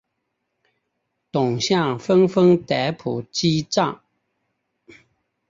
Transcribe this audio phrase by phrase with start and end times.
[1.31, 4.01] 董相纷纷逮捕击杖。